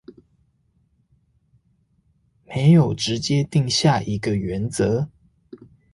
[2.45, 5.11] 沒有直接定下一個原則